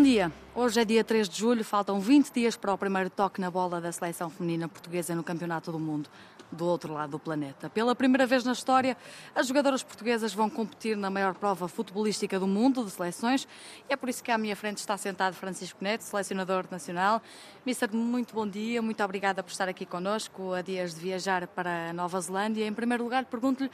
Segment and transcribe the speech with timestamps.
[0.00, 0.32] Bom dia.
[0.54, 3.82] Hoje é dia 3 de julho, faltam 20 dias para o primeiro toque na bola
[3.82, 6.08] da seleção feminina portuguesa no Campeonato do Mundo,
[6.50, 7.68] do outro lado do planeta.
[7.68, 8.96] Pela primeira vez na história,
[9.34, 13.46] as jogadoras portuguesas vão competir na maior prova futebolística do mundo de seleções
[13.90, 17.20] e é por isso que à minha frente está sentado Francisco Neto, selecionador nacional.
[17.66, 21.90] Mister, muito bom dia, muito obrigada por estar aqui connosco a dias de viajar para
[21.90, 22.66] a Nova Zelândia.
[22.66, 23.70] Em primeiro lugar, pergunto-lhe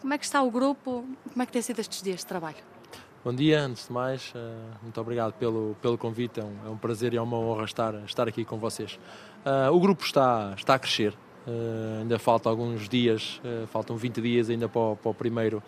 [0.00, 2.77] como é que está o grupo, como é que têm sido estes dias de trabalho?
[3.24, 4.38] Bom dia, antes de mais, eh,
[4.80, 7.92] muito obrigado pelo, pelo convite, é um, é um prazer e é uma honra estar,
[8.06, 8.96] estar aqui com vocês.
[9.44, 11.12] Uh, o grupo está, está a crescer,
[11.44, 15.60] uh, ainda faltam alguns dias, uh, faltam 20 dias ainda para o, para o, primeiro,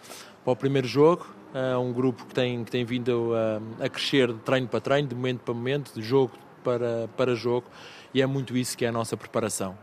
[0.44, 1.26] para o primeiro jogo.
[1.52, 5.08] É um grupo que tem, que tem vindo a, a crescer de treino para treino,
[5.08, 6.30] de momento para momento, de jogo
[6.62, 7.66] para, para jogo
[8.14, 9.76] e é muito isso que é a nossa preparação.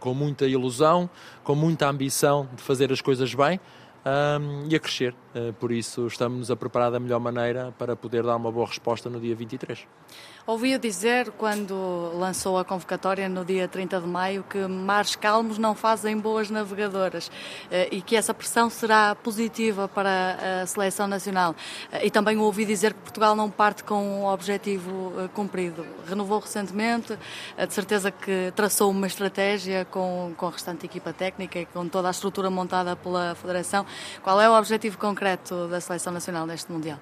[0.00, 1.08] com muita ilusão,
[1.44, 3.60] com muita ambição de fazer as coisas bem
[4.68, 5.14] e a crescer.
[5.36, 9.10] Uh, por isso, estamos a preparar da melhor maneira para poder dar uma boa resposta
[9.10, 9.86] no dia 23.
[10.46, 11.74] Ouvi-o dizer, quando
[12.14, 17.28] lançou a convocatória no dia 30 de maio, que mares calmos não fazem boas navegadoras
[17.28, 17.32] uh,
[17.90, 21.50] e que essa pressão será positiva para a seleção nacional.
[21.92, 25.84] Uh, e também ouvi dizer que Portugal não parte com um objetivo cumprido.
[26.08, 27.18] Renovou recentemente,
[27.58, 32.08] de certeza que traçou uma estratégia com, com a restante equipa técnica e com toda
[32.08, 33.84] a estrutura montada pela Federação.
[34.22, 35.25] Qual é o objetivo concreto
[35.68, 36.98] da Seleção Nacional neste Mundial?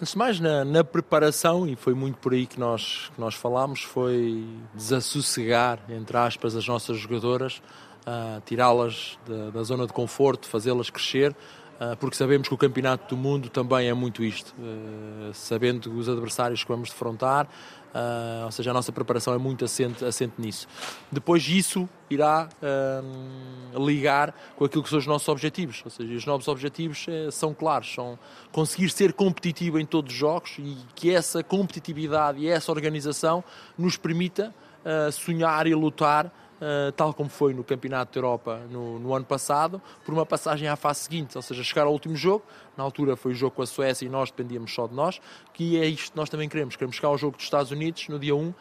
[0.00, 3.34] Antes de mais, na, na, preparação, e foi muito por aí que nós, que nós
[3.34, 7.62] falámos, foi desassossegar, entre aspas, as nossas jogadoras,
[8.06, 11.34] uh, tirá-las da, da, zona de conforto, fazê-las crescer,
[11.80, 14.54] uh, porque sabemos que o Campeonato do Mundo também é muito isto.
[14.58, 17.48] Uh, sabendo os adversários que vamos defrontar,
[17.96, 20.68] Uh, ou seja, a nossa preparação é muito assente, assente nisso.
[21.10, 26.26] Depois isso irá uh, ligar com aquilo que são os nossos objetivos, ou seja, os
[26.26, 28.18] nossos objetivos uh, são claros, são
[28.52, 33.42] conseguir ser competitivo em todos os jogos e que essa competitividade e essa organização
[33.78, 34.54] nos permita
[34.86, 39.26] ah, sonhar e lutar Uh, tal como foi no Campeonato da Europa no, no, ano
[39.26, 42.44] passado, por uma passagem à fase seguinte, ou seja, chegar ao último jogo.
[42.76, 45.20] Na altura foi o jogo com a Suécia e nós dependíamos só de nós,
[45.52, 46.74] que é isto que nós também queremos.
[46.74, 48.54] Queremos chegar ao jogo dos Estados Unidos no dia 1 uh,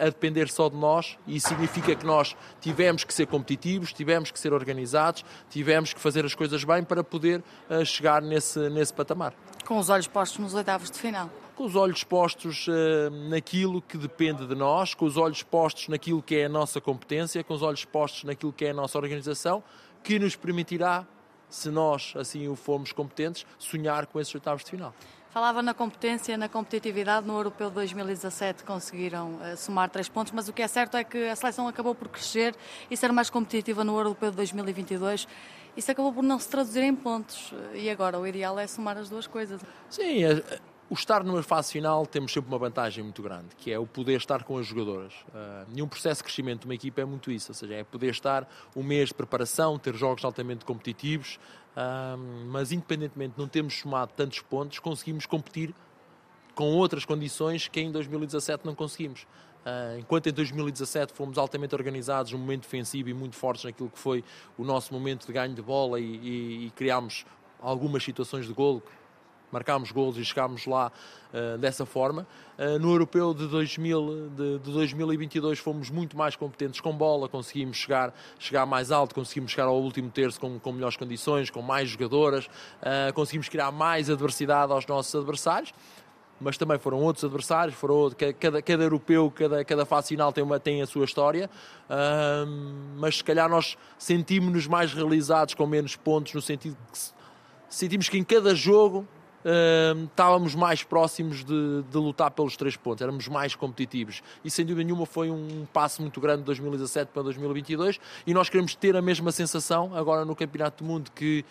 [0.00, 4.38] a depender só de nós e significa que nós tivemos que ser competitivos, tivemos que
[4.38, 7.40] ser organizados, tivemos que fazer as coisas bem para poder
[7.70, 9.32] uh, chegar nesse, nesse patamar.
[9.64, 13.96] Com os olhos postos nos oitavos de final com os olhos postos uh, naquilo que
[13.96, 17.62] depende de nós, com os olhos postos naquilo que é a nossa competência, com os
[17.62, 19.64] olhos postos naquilo que é a nossa organização,
[20.04, 21.06] que nos permitirá,
[21.48, 24.94] se nós assim o formos competentes, sonhar com esses oitavos de final.
[25.30, 27.26] Falava na competência, na competitividade.
[27.26, 31.26] No Europeu 2017 conseguiram uh, somar três pontos, mas o que é certo é que
[31.26, 32.54] a seleção acabou por crescer
[32.90, 35.26] e ser mais competitiva no Europeu 2022.
[35.74, 37.52] Isso acabou por não se traduzir em pontos.
[37.74, 39.60] E agora o ideal é somar as duas coisas.
[39.88, 40.22] Sim,
[40.88, 44.16] o estar numa fase final temos sempre uma vantagem muito grande, que é o poder
[44.18, 45.12] estar com as jogadoras.
[45.28, 47.84] Uh, e um processo de crescimento de uma equipa é muito isso, ou seja, é
[47.84, 51.40] poder estar um mês de preparação, ter jogos altamente competitivos,
[51.76, 55.74] uh, mas independentemente de não termos somado tantos pontos, conseguimos competir
[56.54, 59.22] com outras condições que em 2017 não conseguimos.
[59.22, 63.98] Uh, enquanto em 2017 fomos altamente organizados, um momento defensivo e muito fortes naquilo que
[63.98, 64.22] foi
[64.56, 67.26] o nosso momento de ganho de bola e, e, e criámos
[67.60, 68.80] algumas situações de golo
[69.56, 70.92] marcámos gols e chegámos lá
[71.32, 72.26] uh, dessa forma.
[72.58, 77.78] Uh, no Europeu de, 2000, de, de, 2022 fomos muito mais competentes com bola, conseguimos
[77.78, 81.88] chegar, chegar mais alto, conseguimos chegar ao último terço com, com melhores condições, com mais
[81.88, 85.72] jogadoras, uh, conseguimos criar mais adversidade aos nossos adversários
[86.38, 90.60] mas também foram outros adversários, foram cada, cada europeu, cada, cada fase final tem, uma,
[90.60, 91.48] tem a sua história,
[92.94, 96.98] mas se calhar nós sentimos-nos mais realizados com menos pontos, no sentido que
[97.70, 99.08] sentimos que em cada jogo
[100.04, 104.22] estávamos mais próximos de, de, lutar pelos três pontos, éramos mais competitivos.
[104.44, 108.48] E sem dúvida nenhuma foi um passo muito grande de 2017 para 2022 e nós
[108.48, 111.44] queremos ter a mesma sensação agora no Campeonato do Mundo que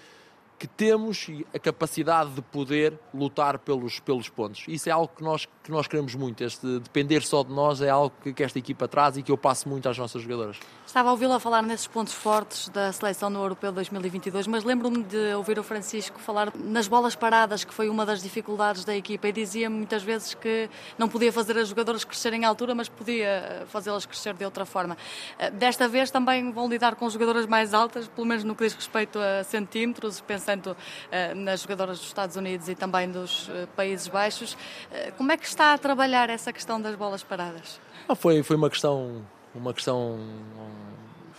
[0.57, 4.63] que temos a capacidade de poder lutar pelos, pelos pontos.
[4.67, 6.43] Isso é algo que nós, que nós queremos muito.
[6.43, 9.37] Este depender só de nós é algo que, que esta equipa traz e que eu
[9.37, 10.57] passo muito às nossas jogadoras.
[10.85, 15.33] Estava a ouvi-la falar nesses pontos fortes da seleção no Europeu 2022, mas lembro-me de
[15.33, 19.31] ouvir o Francisco falar nas bolas paradas, que foi uma das dificuldades da equipa, e
[19.31, 24.05] dizia muitas vezes que não podia fazer as jogadoras crescerem em altura, mas podia fazê-las
[24.05, 24.97] crescer de outra forma.
[25.37, 28.73] Eh, desta vez também vão lidar com jogadoras mais altas, pelo menos no que diz
[28.73, 34.07] respeito a centímetros, pensando uh, nas jogadoras dos Estados Unidos e também dos uh, Países
[34.07, 34.53] Baixos.
[34.53, 37.79] Uh, como é que está a trabalhar essa questão das bolas paradas?
[38.07, 40.19] Ah, foi, foi uma questão, uma questão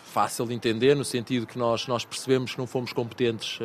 [0.07, 3.61] fácil de entender, no sentido que nós, nós percebemos que não fomos competentes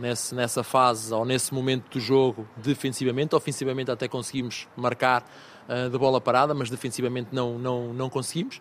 [0.00, 3.36] nesse, nessa fase ou nesse momento do jogo defensivamente.
[3.36, 5.24] Ofensivamente até conseguimos marcar
[5.68, 8.60] uh, de bola parada, mas defensivamente não, não, não conseguimos.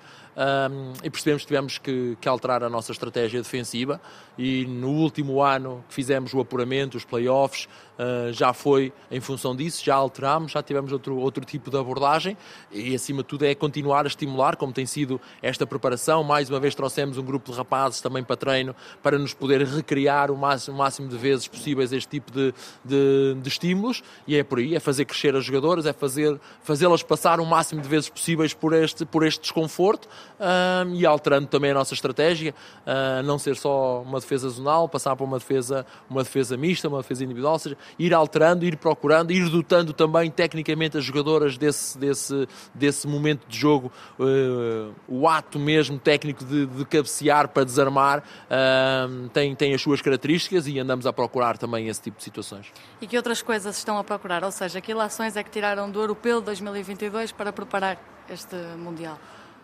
[1.02, 4.02] E percebemos que tivemos que, que, alterar a nossa estratégia defensiva.
[4.38, 9.56] E no último ano que fizemos o apuramento, os playoffs, uh, já foi em função
[9.56, 12.38] disso, já alterámos, já tivemos outro, outro tipo de abordagem.
[12.72, 16.60] E acima de tudo é continuar a estimular, como tem sido esta preparação, mais uma
[16.60, 20.76] vez trouxemos um grupo de rapazes também para treino, para nos poder recriar o máximo,
[20.76, 22.54] o máximo de vezes possíveis este tipo de,
[22.84, 24.04] de, de estímulos.
[24.28, 27.82] E é por aí, é fazer crescer as jogadoras, é fazer, fazê-las passar o máximo
[27.82, 30.08] de vezes possíveis por este, por este desconforto
[30.94, 32.54] e alterando também a nossa estratégia,
[32.86, 37.02] uh, não ser só uma defesa zonal, passar para uma defesa, uma defesa mista, uma
[37.02, 41.98] defesa individual, ou seja, ir alterando, ir procurando, ir dotando também tecnicamente as jogadoras desse,
[41.98, 48.24] desse, desse momento de jogo, uh, o ato mesmo técnico de, de cabecear para desarmar
[49.34, 52.72] tem, tem as suas características e andamos a procurar também esse tipo de situações.
[53.02, 54.44] E que outras coisas estão a procurar?
[54.44, 56.42] Ou seja, que ilações é que tiraram do Europeu
[56.86, 57.98] 2022 para preparar
[58.30, 59.18] este Mundial?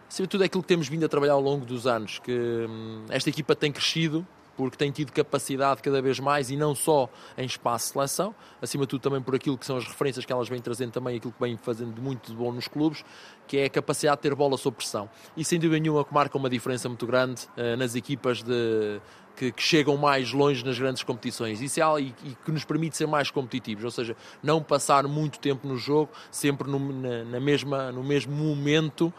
[0.09, 2.31] acima de tudo, é aquilo que temos vindo a trabalhar ao longo dos anos, que
[2.31, 4.27] hum, esta equipa tem crescido
[4.57, 8.83] porque tem tido capacidade cada vez mais e não só em espaço de seleção, acima
[8.83, 11.31] de tudo também por aquilo que são as referências que elas vêm trazendo também, aquilo
[11.31, 13.03] que vêm fazendo de muito de bom nos clubes,
[13.47, 15.09] que é a capacidade de ter bola sob pressão.
[15.35, 19.01] E sem dúvida nenhuma que marca uma diferença muito grande uh, nas equipas de,
[19.41, 21.61] que, que, chegam mais longe nas grandes competições.
[21.61, 25.39] Isso é e, e, que nos permite ser mais competitivos, ou seja, não passar muito
[25.39, 29.11] tempo no jogo, sempre no, na, na mesma, no mesmo momento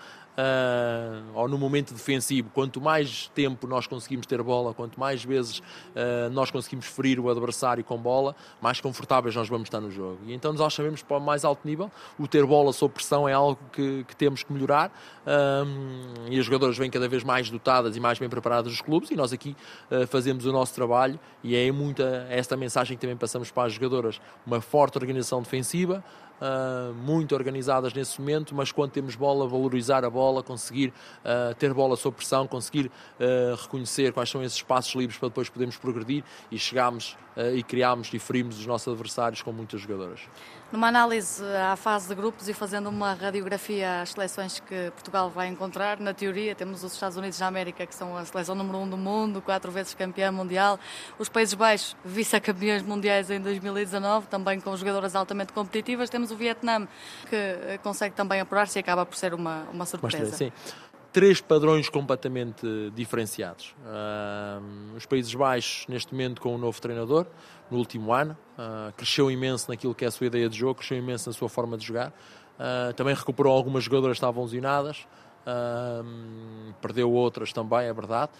[1.34, 6.31] ou no momento defensivo, quanto mais tempo nós conseguimos ter bola, quanto mais vezes uh,
[6.31, 10.19] nós conseguimos ferir o adversário com bola, mais confortáveis nós vamos estar no jogo.
[10.26, 13.32] E então nós sabemos para o mais alto nível, o ter bola sob pressão é
[13.32, 14.90] algo que, que temos que melhorar
[15.26, 19.11] um, e as jogadoras vêm cada vez mais dotadas e mais bem preparadas dos clubes
[19.11, 19.56] e nós aqui
[20.08, 24.20] fazemos o nosso trabalho e é muita esta mensagem que também passamos para as jogadoras,
[24.46, 26.02] uma forte organização defensiva,
[26.43, 30.93] uh, muito organizadas nesse momento, mas quando temos bola, valorizar a bola, conseguir
[31.25, 35.49] uh, ter bola sob pressão, conseguir uh, reconhecer quais são esses espaços livres para depois
[35.49, 37.17] podermos progredir e chegarmos
[37.55, 40.20] e criarmos e ferimos os nossos adversários com muitas jogadoras.
[40.70, 45.49] Numa análise à fase de grupos e fazendo uma radiografia às seleções que Portugal vai
[45.49, 48.88] encontrar, na teoria temos os Estados Unidos da América, que são a seleção número um
[48.88, 50.79] do mundo, quatro vezes campeã mundial,
[51.19, 56.87] os Países Baixos, vice-campeões mundiais em 2019, também com jogadoras altamente competitivas, temos o Vietnã,
[57.29, 60.34] que eh, consegue também apurar-se e acaba por ser uma, uma surpresa.
[60.37, 60.52] Sim
[61.12, 63.75] três padrões completamente diferenciados.
[63.85, 67.26] Uh, os Países Baixos, neste momento, com um novo treinador,
[67.70, 70.97] no último ano, uh, cresceu imenso naquilo que é a sua ideia de jogo, cresceu
[70.97, 72.09] imenso na sua forma de jogar.
[72.09, 75.06] Uh, também recuperou algumas jogadoras que estavam lesionadas,
[76.81, 78.31] perdeu outras também, é verdade,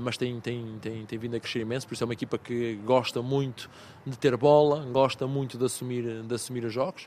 [0.00, 1.86] mas tem, tem, tem, tem vindo a crescer imenso.
[1.86, 3.68] Por isso é uma equipa que gosta muito
[4.06, 7.06] de ter bola, gosta muito de assumir, de assumir os jogos.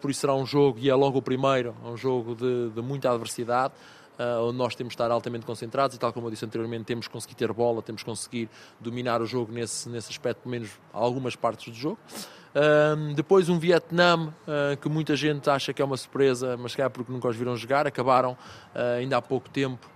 [0.00, 3.10] por isso será um jogo, e é logo o primeiro, um jogo de, de muita
[3.10, 3.74] adversidade
[4.20, 7.06] uh, onde nós temos de estar altamente concentrados e, tal como eu disse anteriormente, temos
[7.06, 10.70] que conseguir ter bola, temos que conseguir dominar o jogo nesse, nesse aspecto, pelo menos
[10.92, 11.98] algumas partes do jogo.
[12.50, 16.82] Uh, depois um Vietnã uh, que muita gente acha que é uma surpresa, mas que
[16.82, 17.86] é porque nunca os viram jogar.
[17.86, 19.88] Acabaram uh, ainda há pouco tempo,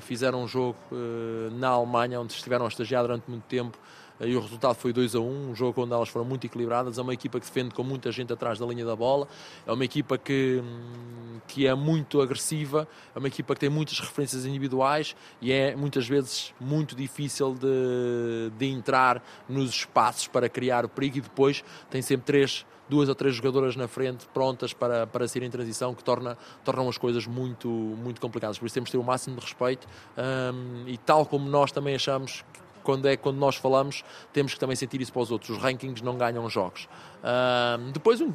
[0.00, 0.76] fizeram um jogo
[1.52, 3.78] na Alemanha, onde estiveram a estagiar durante muito tempo
[4.20, 6.98] e o resultado foi 2 a 1, um, jogo onde elas foram muito equilibradas.
[6.98, 9.28] É uma equipa que defende com muita gente atrás da linha da bola,
[9.66, 10.62] é uma equipa que,
[11.46, 16.08] que é muito agressiva, é uma equipa que tem muitas referências individuais e é muitas
[16.08, 22.00] vezes muito difícil de, de entrar nos espaços para criar o perigo e depois tem
[22.00, 26.04] sempre três duas ou três jogadoras na frente prontas para, para ser em transição que
[26.04, 28.58] torna, tornam as coisas muito, muito complicadas.
[28.58, 31.94] Por isso temos de ter o máximo de respeito um, e tal como nós também
[31.94, 32.44] achamos
[32.86, 35.50] quando é quando nós falamos, temos que também sentir isso para os outros.
[35.50, 36.88] Os rankings não ganham jogos.
[37.18, 38.32] Uh, depois, um,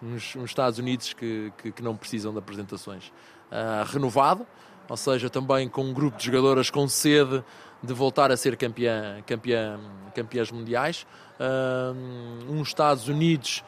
[0.00, 3.08] uns, uns, Estados Unidos que, que, que, não precisam de apresentações.
[3.50, 4.46] Uh, renovado,
[4.88, 7.42] ou seja, também com um grupo de jogadoras com sede
[7.82, 9.80] de voltar a ser campeã, campeã,
[10.14, 11.04] campeãs mundiais.
[11.40, 13.64] Uh, uns Estados Unidos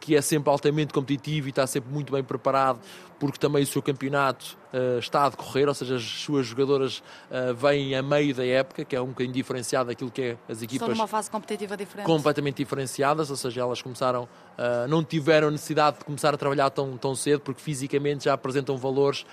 [0.00, 2.80] que é sempre altamente competitivo e está sempre muito bem preparado,
[3.18, 7.54] porque também o seu campeonato uh, está a decorrer, ou seja, as suas jogadoras uh,
[7.54, 10.88] vêm a meio da época, que é um bocadinho diferenciado daquilo que é as equipas.
[10.88, 12.06] Estão numa fase competitiva diferente.
[12.06, 16.96] Completamente diferenciadas, ou seja, elas começaram, uh, não tiveram necessidade de começar a trabalhar tão,
[16.98, 19.24] tão cedo, porque fisicamente já apresentam valores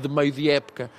[0.00, 0.90] de meio de época.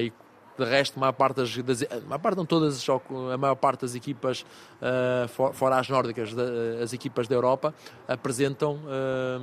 [0.00, 0.12] e
[0.58, 2.84] De resto, a maior parte das, das a maior parte não todas,
[3.32, 4.44] a maior parte das equipas,
[4.82, 6.34] uh, fora as nórdicas,
[6.82, 7.72] as equipas da Europa,
[8.08, 9.40] apresentam, uh,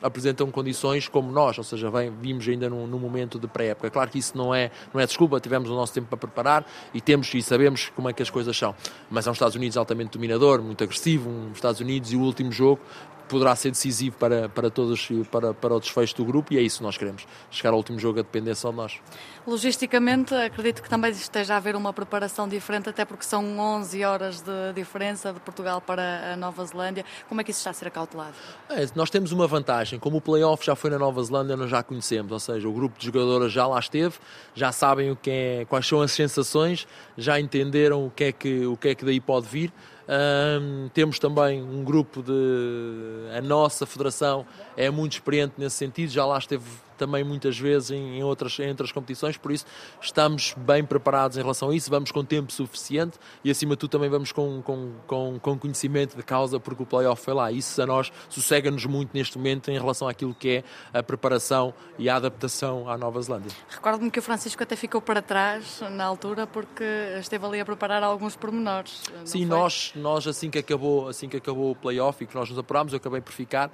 [0.00, 3.90] apresentam condições como nós, ou seja, vem, vimos ainda num, num momento de pré-época.
[3.90, 7.02] Claro que isso não é, não é desculpa, tivemos o nosso tempo para preparar e
[7.02, 8.74] temos e sabemos como é que as coisas são.
[9.10, 12.50] Mas é um Estados Unidos altamente dominador, muito agressivo, um Estados Unidos e o último
[12.50, 12.80] jogo
[13.28, 16.78] poderá ser decisivo para, para todos para, para o desfecho do grupo e é isso
[16.78, 19.00] que nós queremos, chegar ao último jogo a depender só de nós.
[19.46, 24.40] Logisticamente, acredito que também esteja a haver uma preparação diferente, até porque são 11 horas
[24.40, 27.04] de diferença de Portugal para a Nova Zelândia.
[27.28, 28.34] Como é que isso está a ser acautelado?
[28.70, 31.82] É, nós temos uma vantagem, como o playoff já foi na Nova Zelândia, nós já
[31.82, 34.14] conhecemos, ou seja, o grupo de jogadoras já lá esteve,
[34.54, 38.66] já sabem o que é, quais são as sensações, já entenderam o que é que,
[38.66, 39.72] o que, é que daí pode vir.
[40.06, 43.36] Um, temos também um grupo de.
[43.36, 44.46] A nossa federação
[44.76, 46.64] é muito experiente nesse sentido, já lá esteve
[46.96, 49.66] também muitas vezes em, outras, em outras competições, por isso
[50.00, 53.90] estamos bem preparados em relação a isso, vamos com tempo suficiente e acima de tudo
[53.90, 57.52] também vamos com, com, com, com conhecimento de causa porque o playoff foi lá.
[57.52, 62.08] Isso a nós sossega-nos muito neste momento em relação àquilo que é a preparação e
[62.08, 63.50] a adaptação à Nova Zelândia.
[63.68, 66.84] Recordo-me que o Francisco até ficou para trás na altura porque
[67.18, 69.02] esteve ali a preparar alguns pormenores.
[69.24, 72.58] Sim, nós, nós assim que acabou assim que acabou o playoff e que nós nos
[72.58, 73.70] apurámos, eu acabei por ficar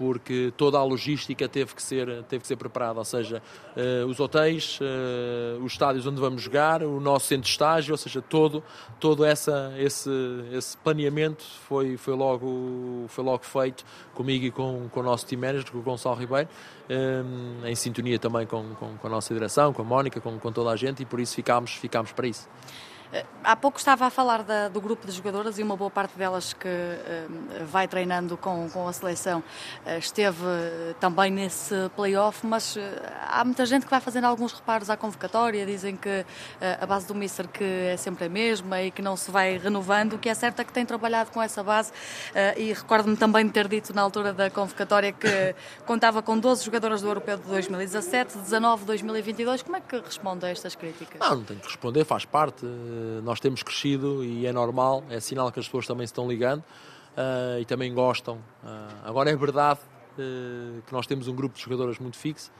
[0.00, 3.42] porque toda a logística teve que ser, teve que ser preparada, ou seja,
[3.76, 7.98] uh, os hotéis, uh, os estádios onde vamos jogar, o nosso centro de estágio, ou
[7.98, 8.64] seja, todo,
[8.98, 10.10] todo essa, esse,
[10.52, 15.38] esse planeamento foi, foi, logo, foi logo feito comigo e com, com o nosso team
[15.38, 16.48] manager, com o Gonçalo Ribeiro,
[16.88, 20.50] eh, em sintonia também com, com, com, a nossa direção, com a Mónica, com, com
[20.50, 22.48] toda a gente, e por isso ficámos, ficámos para isso.
[23.42, 26.52] Há pouco estava a falar da, do grupo de jogadoras e uma boa parte delas
[26.52, 32.78] que uh, vai treinando com, com a seleção uh, esteve uh, também nesse play-off, mas
[33.26, 36.24] há muita gente que vai fazendo alguns reparos à convocatória, dizem que
[36.80, 40.14] a base do Mister que é sempre a mesma e que não se vai renovando,
[40.14, 41.92] o que é certo é que tem trabalhado com essa base
[42.56, 45.54] e recordo-me também de ter dito na altura da convocatória que
[45.86, 49.62] contava com 12 jogadoras do Europeu de 2017, 19 de 2022.
[49.62, 51.20] Como é que responde a estas críticas?
[51.20, 52.66] Não, não tenho que responder, faz parte
[53.22, 56.60] nós temos crescido e é normal, é sinal que as pessoas também se estão ligando
[56.60, 58.36] uh, e também gostam.
[58.36, 58.38] Uh,
[59.04, 59.80] agora é verdade
[60.86, 62.50] que nós temos um grupo de jogadoras muito fixo,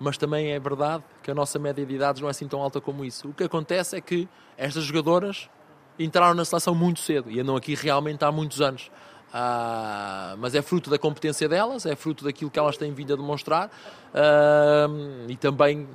[0.00, 2.80] mas também é verdade que a nossa média de idades não é assim tão alta
[2.80, 3.28] como isso.
[3.28, 5.50] O que acontece é que estas jogadoras
[5.98, 8.90] entraram na seleção muito cedo e andam aqui realmente há muitos anos.
[9.28, 13.16] Uh, mas é fruto da competência delas, é fruto daquilo que elas têm vindo a
[13.16, 15.86] demonstrar uh, e também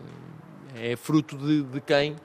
[0.75, 2.15] é fruto de, de quem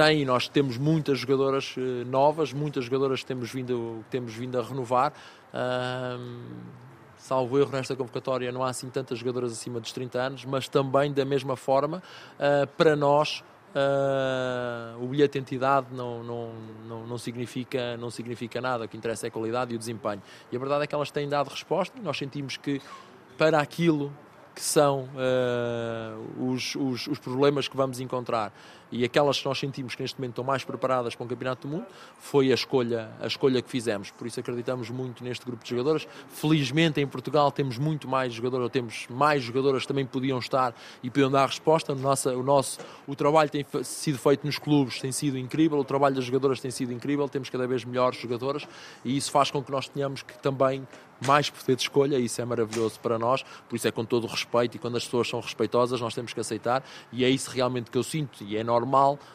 [0.00, 4.58] tem, e nós temos muitas jogadoras uh, novas, muitas jogadoras que temos vindo, temos vindo
[4.58, 5.12] a renovar.
[7.18, 11.12] Salvo erro nesta convocatória, não há assim tantas jogadoras acima dos 30 anos, mas também
[11.12, 12.02] da mesma forma,
[12.36, 13.44] uh, para nós.
[13.72, 16.52] Uh, o bilhete de entidade não, não,
[16.88, 20.20] não, não, significa, não significa nada, o que interessa é a qualidade e o desempenho.
[20.50, 22.82] E a verdade é que elas têm dado resposta e nós sentimos que
[23.38, 24.12] para aquilo
[24.54, 28.52] que são uh, os, os, os, problemas que vamos encontrar
[28.90, 31.74] e aquelas que nós sentimos que neste momento estão mais preparadas para um campeonato do
[31.74, 31.86] mundo
[32.18, 34.10] foi a escolha a escolha que fizemos.
[34.10, 38.70] Por isso acreditamos muito neste grupo de jogadoras felizmente em Portugal temos muito mais jogadoras
[38.70, 41.94] temos mais jogadoras que também podiam estar e podiam dar resposta.
[41.94, 45.78] Nossa, o nosso o trabalho tem sido feito nos clubes tem sido incrível.
[45.78, 47.28] O trabalho das jogadoras tem sido incrível.
[47.28, 48.66] Temos cada vez melhores jogadoras
[49.04, 50.86] e isso faz com que nós tenhamos que também
[51.26, 54.24] mais poder de escolha, e isso é maravilhoso para nós, por isso é com todo
[54.24, 56.82] o respeito e quando as pessoas são respeitosas nós temos que aceitar.
[57.12, 58.79] E é isso realmente que eu sinto e é normal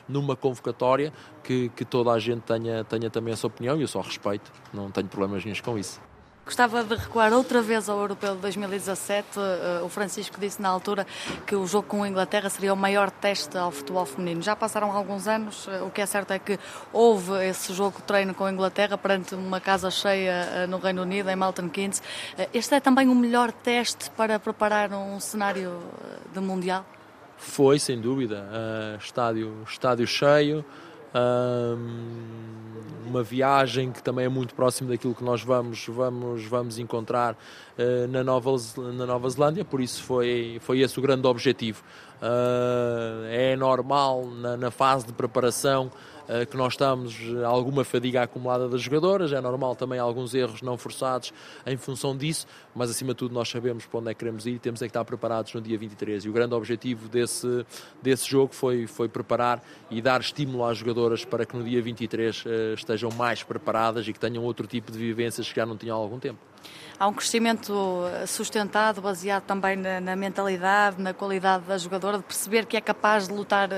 [0.08, 1.12] numa convocatória
[1.44, 4.92] que, que toda a gente tenha, tenha também essa opinião e eu só respeito, não
[4.92, 6.02] tenho problemas nenhum com isso.
[6.46, 9.28] Gostava de recuar outra vez ao Europeu de 2017.
[9.36, 11.08] Eh, o Francisco disse na altura
[11.44, 14.44] que o jogo com a Inglaterra seria o maior teste ao futebol feminino.
[14.44, 16.60] Já passaram alguns anos, eh, o que é certo é que
[16.94, 21.32] houve esse jogo treino com a Inglaterra perante uma casa cheia eh, no Reino Unido,
[21.32, 22.04] em Malton Keynes.
[22.54, 25.82] Este é também o melhor teste para preparar um cenário
[26.32, 26.86] de Mundial?
[27.38, 28.48] Foi, sem dúvida.
[28.50, 30.66] Uh, estádio, estádio cheio.
[31.14, 31.78] Uh,
[33.06, 38.08] uma viagem que também é muito próximo daquilo que nós vamos, vamos, vamos encontrar uh,
[38.10, 41.84] na, Nova, na Nova Zelândia, por isso foi, foi esse o grande objetivo.
[42.22, 45.92] Uh, é normal na, na fase de preparação
[46.50, 47.16] que nós estamos
[47.46, 51.34] alguma fadiga acumulada das jogadoras, é normal também alguns erros não forçados
[51.66, 54.56] em função disso, mas acima de tudo nós sabemos para onde é que queremos ir
[54.56, 56.26] e temos é que estar preparados no dia 23.
[56.26, 57.66] E o grande objetivo desse,
[58.02, 62.46] desse jogo foi, foi preparar e dar estímulo às jogadoras para que no dia 23
[62.46, 65.78] uh, eh, estejam mais preparadas e que tenham outro tipo de vivências que já não
[65.78, 66.40] tinham há algum tempo.
[66.98, 67.74] Há um crescimento
[68.26, 73.28] sustentado, baseado também na, na mentalidade, na qualidade da jogadora, de perceber que é capaz
[73.28, 73.70] de lutar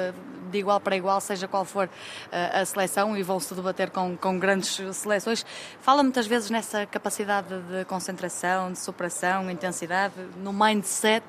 [0.47, 4.39] de igual para igual, seja qual for uh, a seleção, e vão-se debater com, com
[4.39, 5.45] grandes seleções.
[5.81, 11.25] Fala muitas vezes nessa capacidade de concentração, de superação, intensidade, no mindset.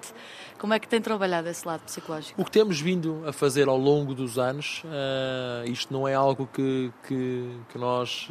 [0.58, 2.40] Como é que tem trabalhado esse lado psicológico?
[2.40, 6.48] O que temos vindo a fazer ao longo dos anos, uh, isto não é algo
[6.52, 8.28] que, que, que nós.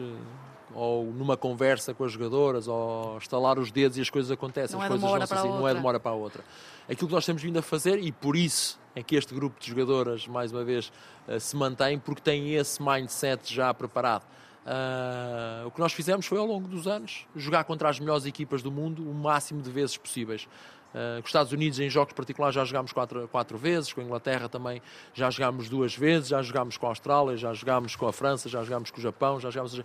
[0.80, 4.78] Ou numa conversa com as jogadoras, ou estalar os dedos e as coisas acontecem.
[4.78, 6.44] Não as é coisas não assim, não é de uma hora para a outra.
[6.88, 9.68] Aquilo que nós temos vindo a fazer, e por isso é que este grupo de
[9.68, 10.92] jogadoras, mais uma vez,
[11.28, 14.24] uh, se mantém, porque tem esse mindset já preparado.
[14.68, 18.62] Uh, o que nós fizemos foi, ao longo dos anos, jogar contra as melhores equipas
[18.62, 20.48] do mundo o máximo de vezes possíveis.
[20.98, 24.04] Uh, com os Estados Unidos, em jogos particulares, já jogámos quatro, quatro vezes, com a
[24.04, 24.82] Inglaterra também
[25.14, 28.64] já jogámos duas vezes, já jogámos com a Austrália, já jogámos com a França, já
[28.64, 29.78] jogámos com o Japão, já jogámos.
[29.78, 29.84] Uh,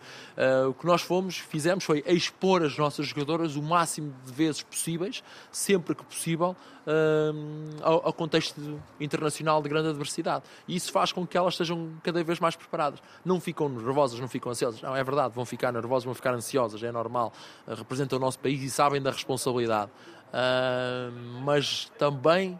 [0.70, 5.22] o que nós fomos, fizemos foi expor as nossas jogadoras o máximo de vezes possíveis,
[5.50, 10.44] sempre que possível, uh, ao, ao, contexto internacional de grande adversidade.
[10.66, 13.02] E isso faz com que elas estejam cada vez mais preparadas.
[13.22, 14.80] Não ficam nervosas, não ficam ansiosas.
[14.80, 17.34] Não, é verdade, vão ficar nervosas, vão ficar ansiosas, é normal.
[17.66, 19.90] representam o nosso país e sabem da responsabilidade.
[20.32, 21.12] Uh,
[21.44, 22.58] mas também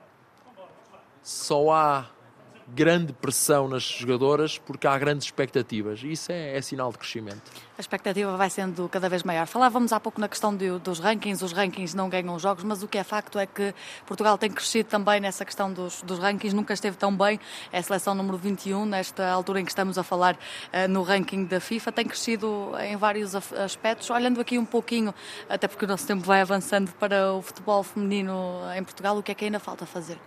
[1.22, 2.06] só há
[2.74, 6.02] grande pressão nas jogadoras porque há grandes expectativas.
[6.02, 7.42] Isso é, é, sinal de crescimento.
[7.76, 9.46] A expectativa vai sendo cada vez maior.
[9.46, 12.88] Falávamos há pouco na questão de, dos rankings, os rankings não ganham jogos, mas o
[12.88, 13.74] que é facto é que
[14.06, 17.38] Portugal tem crescido também nessa questão dos, dos rankings, nunca esteve tão bem.
[17.70, 21.44] É a seleção número 21, nesta altura em que estamos a falar uh, no ranking
[21.44, 24.08] da FIFA, tem crescido em vários aspectos.
[24.08, 25.14] Olhando aqui um pouquinho,
[25.48, 29.32] até porque o nosso tempo vai avançando para o futebol feminino em Portugal, o que
[29.32, 30.18] é que ainda falta fazer?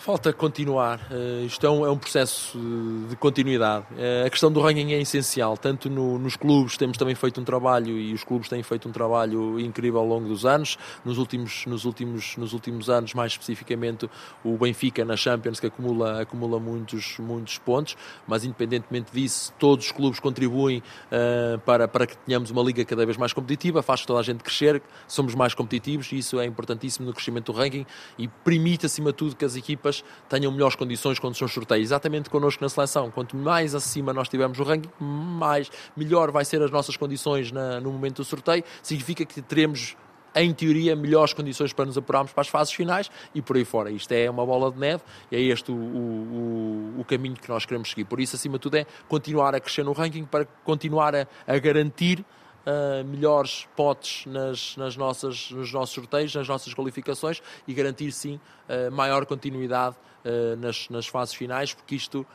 [0.00, 0.98] Falta continuar.
[1.10, 2.58] Uh, isto é um, é um, processo
[3.06, 3.84] de continuidade.
[3.90, 5.58] Uh, a questão do ranking é essencial.
[5.58, 8.92] Tanto no, nos clubes temos também feito um trabalho e os clubes têm feito um
[8.92, 10.78] trabalho incrível ao longo dos anos.
[11.04, 14.08] Nos últimos, nos últimos, nos últimos anos, mais especificamente,
[14.42, 17.94] o Benfica na Champions que acumula, acumula muitos, muitos pontos.
[18.26, 23.04] Mas independentemente disso, todos os clubes contribuem uh, para, para que tenhamos uma liga cada
[23.04, 23.82] vez mais competitiva.
[23.82, 24.80] Faz toda a gente crescer.
[25.06, 27.84] Somos mais competitivos e isso é importantíssimo no crescimento do ranking
[28.18, 31.88] e permite acima de tudo que as equipas equipas tenham melhores condições quando são sorteios.
[31.88, 33.10] Exatamente connosco na seleção.
[33.10, 37.80] Quanto mais acima nós tivermos o ranking, mais melhor vai ser as nossas condições na,
[37.80, 38.64] no momento do sorteio.
[38.82, 39.96] Significa que teremos
[40.32, 43.90] em teoria, melhores condições para nos apurarmos para as fases finais e por aí fora.
[43.90, 47.66] Isto é uma bola de neve e é este o, o, o, caminho que nós
[47.66, 48.04] queremos seguir.
[48.04, 51.58] Por isso, acima de tudo, é continuar a crescer no ranking para continuar a, a
[51.58, 52.24] garantir
[52.66, 58.40] uh, melhores potes nas, nas nossas, nos nossos sorteios, nas nossas qualificações e garantir sim
[58.68, 62.26] uh, maior continuidade uh, nas, nas fases finais, porque isto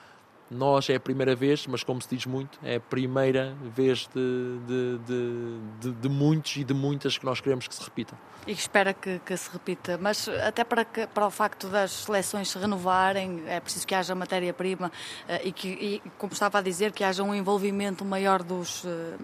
[0.50, 4.60] nós é a primeira vez, mas como se diz muito, é a primeira vez de,
[4.68, 8.16] de, de, de, de muitos e de muitas que nós queremos que se repita.
[8.48, 12.50] E espera que, que, se repita, mas até para, que, para o facto das seleções
[12.50, 14.92] se renovarem, é preciso que haja matéria-prima
[15.28, 19.16] eh, e que, e, como estava a dizer, que haja um envolvimento maior dos, eh,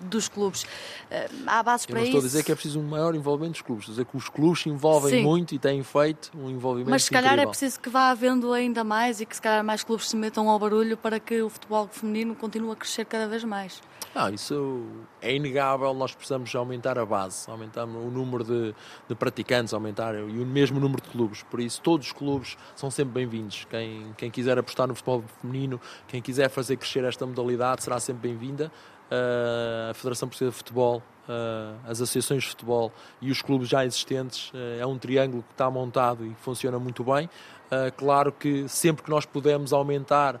[0.00, 0.64] dos clubes.
[1.10, 2.06] Eh, há bases para isso.
[2.06, 4.16] estou a dizer que é preciso um maior envolvimento dos clubes, estou a dizer que
[4.16, 5.24] os clubes se envolvem Sim.
[5.24, 7.48] muito e têm feito um envolvimento Mas se calhar incrível.
[7.48, 10.48] é preciso que vá havendo ainda mais e que se calhar mais clubes se metam
[10.48, 13.80] ao barulho para que o futebol feminino continue a crescer cada vez mais.
[14.14, 14.86] Não, isso
[15.22, 18.74] é inegável, nós precisamos aumentar a base, aumentar o número de,
[19.08, 21.44] de praticantes, aumentar e o mesmo número de clubes.
[21.44, 23.66] Por isso, todos os clubes são sempre bem-vindos.
[23.70, 28.28] Quem, quem quiser apostar no futebol feminino, quem quiser fazer crescer esta modalidade, será sempre
[28.28, 28.72] bem-vinda.
[29.10, 31.02] Uh, a Federação Portuguesa de Futebol,
[31.84, 35.70] as associações de futebol e os clubes já existentes, uh, é um triângulo que está
[35.70, 37.28] montado e funciona muito bem.
[37.96, 40.40] claro que sempre que nós pudermos aumentar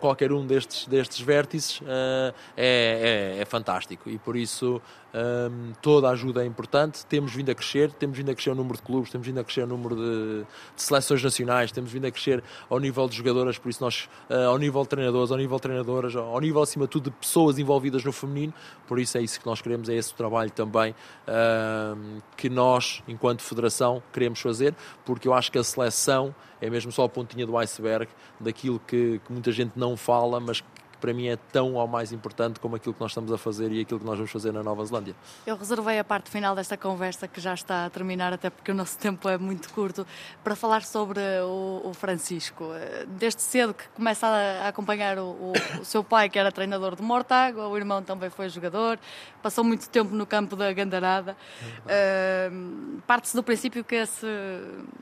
[0.00, 4.80] qualquer um destes, destes vértices é, é, é, fantástico e por isso
[5.14, 7.06] ehm, toda a ajuda é importante.
[7.06, 9.44] Temos vindo a crescer, temos vindo a crescer o número de clubes, temos vindo a
[9.44, 13.56] crescer o número de, de seleções nacionais, temos vindo a crescer ao nível de jogadoras,
[13.58, 16.90] por isso nós, ao nível de treinadores, ao nível de treinadoras, ao nível acima de
[16.90, 18.52] tudo de pessoas envolvidas no feminino,
[18.86, 20.94] por isso é isso que nós queremos, é esse o trabalho também
[21.26, 26.90] ehm, que nós, enquanto federação, queremos fazer, porque eu acho que a seleção é mesmo
[26.90, 28.08] só a pontinha do iceberg
[28.40, 30.62] daquilo que, que muita gente não fala, mas
[30.98, 33.70] que para mim é tão ou mais importante como aquilo que nós estamos a fazer
[33.72, 35.14] e aquilo que nós vamos fazer na Nova Zelândia.
[35.46, 38.74] Eu reservei a parte final desta conversa, que já está a terminar, até porque o
[38.74, 40.06] nosso tempo é muito curto,
[40.42, 42.64] para falar sobre o, o Francisco.
[43.06, 47.02] Desde cedo que começa a, acompanhar o, o, o, seu pai, que era treinador de
[47.02, 48.98] Mortágua, o irmão também foi jogador,
[49.42, 51.36] passou muito tempo no campo da Gandarada.
[51.84, 54.26] Uh, Parte-se do princípio que esse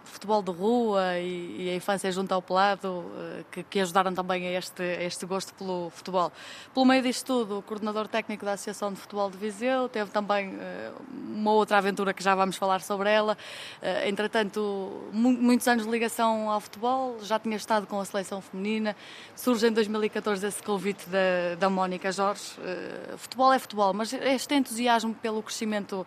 [0.04, 4.46] futebol de rua e, e a infância junto ao pelado, uh, que, que, ajudaram também
[4.46, 6.32] a este, a este gosto pelo futebol.
[6.72, 10.54] Pelo meio disto tudo, o coordenador técnico da Associação de Futebol de Viseu teve também
[10.54, 10.60] uh,
[11.12, 13.36] uma outra aventura que já vamos falar sobre ela.
[13.82, 18.96] Uh, entretanto, muitos anos de ligação ao futebol, já tinha estado com a seleção feminina.
[19.34, 22.52] Surge em 2014 esse convite da, da Mónica Jorge.
[22.58, 26.06] Uh, futebol é futebol, mas este entusiasmo pelo crescimento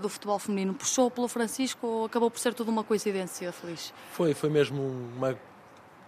[0.00, 3.92] do futebol feminino puxou pelo Francisco ou acabou por ser tudo uma coincidência feliz?
[4.12, 4.82] Foi, foi mesmo
[5.16, 5.36] uma,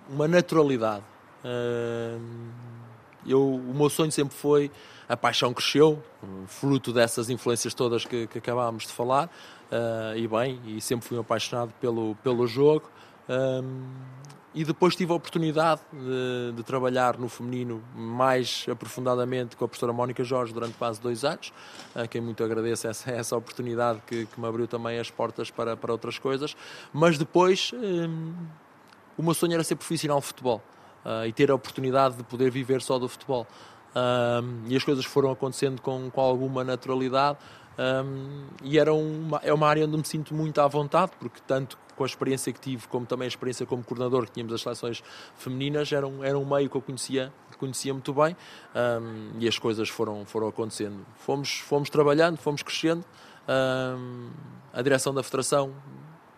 [0.09, 1.05] uma naturalidade.
[3.27, 4.71] Eu, o meu sonho sempre foi,
[5.09, 6.03] a paixão cresceu,
[6.47, 9.27] fruto dessas influências todas que, que acabámos de falar,
[9.71, 12.91] uh, e bem, e sempre fui apaixonado pelo, pelo jogo.
[13.29, 13.85] Um,
[14.55, 19.93] e depois tive a oportunidade de, de, trabalhar no feminino mais aprofundadamente com a professora
[19.93, 21.53] Mónica Jorge durante quase dois anos,
[21.93, 25.77] a quem muito agradeço essa, essa oportunidade que, que me abriu também as portas para,
[25.77, 26.57] para outras coisas.
[26.93, 28.33] Mas depois, um,
[29.19, 30.63] o meu sonho era ser profissional de futebol
[31.05, 33.47] uh, e ter a oportunidade de poder viver só do futebol.
[33.95, 37.38] Um, e as coisas foram acontecendo com, com alguma naturalidade.
[37.79, 41.79] Um, e era uma, é uma área onde me sinto muito à vontade, porque tanto
[41.97, 45.03] com a experiência que tive, como também a experiência como coordenador que tínhamos as seleções
[45.37, 48.37] femininas, era um, era um meio que eu conhecia, conhecia muito bem
[48.75, 51.07] um, e as coisas foram, foram acontecendo.
[51.19, 53.05] Fomos, fomos trabalhando, fomos crescendo.
[54.73, 55.73] A direção da Federação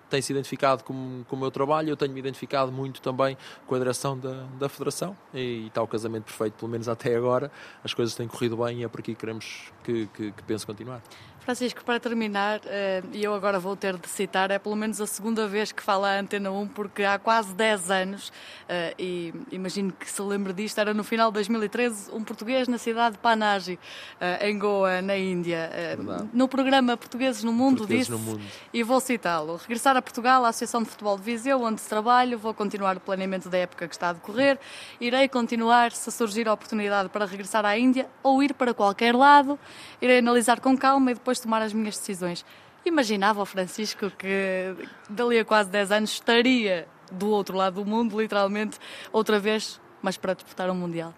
[0.08, 3.78] tem se identificado com, com o meu trabalho, eu tenho-me identificado muito também com a
[3.78, 7.50] direção da, da Federação e, e está o casamento perfeito, pelo menos até agora.
[7.82, 10.66] As coisas têm corrido bem e é por aqui que queremos que, que, que pense
[10.66, 11.02] continuar.
[11.46, 15.06] Francisco, para terminar, eh, e eu agora vou ter de citar, é pelo menos a
[15.06, 18.32] segunda vez que fala a Antena 1, porque há quase 10 anos,
[18.68, 22.78] eh, e imagino que se lembre disto, era no final de 2013, um português na
[22.78, 23.78] cidade de Panaji,
[24.20, 26.28] eh, em Goa, na Índia, Verdade.
[26.32, 28.42] no programa Portugueses no Mundo, Portugueses disse, no mundo.
[28.74, 32.52] e vou citá-lo, regressar a Portugal, à Associação de Futebol de Viseu, onde trabalho, vou
[32.54, 34.58] continuar o planeamento da época que está a decorrer,
[35.00, 39.56] irei continuar, se surgir a oportunidade para regressar à Índia, ou ir para qualquer lado,
[40.02, 42.44] irei analisar com calma e depois depois tomar as minhas decisões.
[42.84, 44.74] Imaginava o Francisco que
[45.08, 48.78] dali a quase 10 anos estaria do outro lado do mundo, literalmente,
[49.12, 51.14] outra vez, mas para disputar um Mundial.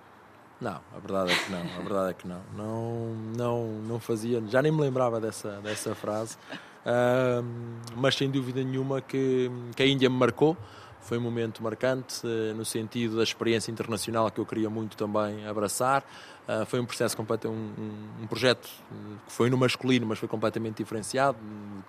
[0.61, 2.43] Não, a verdade é que não, a verdade é que não.
[2.57, 6.37] Não, não, não fazia, já nem me lembrava dessa, dessa frase,
[6.85, 7.45] uh,
[7.97, 10.57] mas sem dúvida nenhuma que, que a Índia me marcou.
[11.01, 15.47] Foi um momento marcante uh, no sentido da experiência internacional que eu queria muito também
[15.47, 16.03] abraçar.
[16.49, 18.67] Uh, foi um processo completo, um, um, um, projeto
[19.27, 21.37] que foi no masculino, mas foi completamente diferenciado,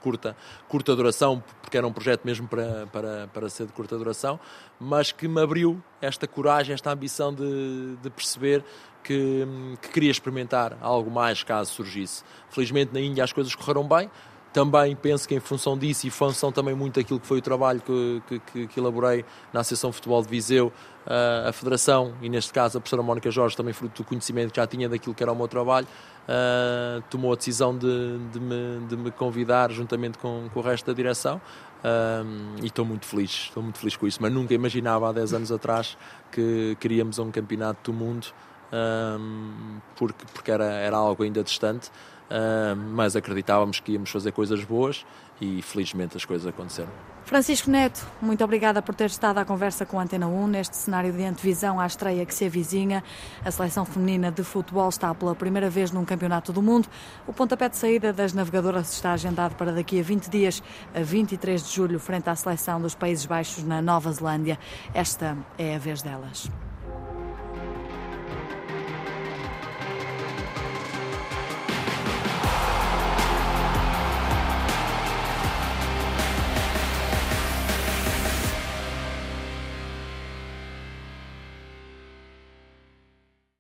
[0.02, 0.36] curta,
[0.68, 4.38] curta duração, porque era um projeto mesmo para, para, para ser de curta duração,
[4.78, 8.62] mas que me abriu esta coragem, esta ambição de, de perceber
[9.02, 9.48] que,
[9.82, 12.26] que, queria experimentar algo mais caso surgisse.
[12.50, 14.12] Felizmente na Índia as coisas correram bem,
[14.52, 17.82] também penso que em função disso e função também muito daquilo que foi o trabalho
[17.82, 20.68] que, que, que elaborei na Associação de Futebol de Viseu,
[21.06, 24.58] uh, a Federação e neste caso a professora Mónica Jorge, também fruto do conhecimento que
[24.58, 25.88] já tinha daquilo que era o meu trabalho,
[26.28, 30.86] uh, tomou a decisão de, de, me, de me convidar juntamente com, com o resto
[30.88, 31.40] da direção.
[31.82, 35.34] Um, e estou muito feliz, estou muito feliz com isso, mas nunca imaginava há 10
[35.34, 35.98] anos atrás
[36.30, 38.28] que queríamos um campeonato do mundo
[38.72, 41.92] um, porque, porque era, era algo ainda distante
[42.30, 45.06] uh, mas acreditávamos que íamos fazer coisas boas
[45.42, 46.90] e felizmente as coisas aconteceram.
[47.24, 51.14] Francisco Neto, muito obrigada por ter estado à conversa com a Antena 1 neste cenário
[51.14, 53.04] de antevisão à estreia que se avizinha.
[53.46, 56.88] A seleção feminina de futebol está pela primeira vez num campeonato do mundo.
[57.28, 61.64] O pontapé de saída das navegadoras está agendado para daqui a 20 dias, a 23
[61.64, 64.58] de julho, frente à seleção dos Países Baixos na Nova Zelândia.
[64.92, 66.50] Esta é a vez delas.